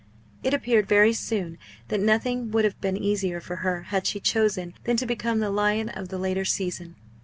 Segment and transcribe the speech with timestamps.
[0.41, 4.73] It appeared very soon that nothing would have been easier for her had she chosen
[4.83, 6.95] than to become the lion of the later season.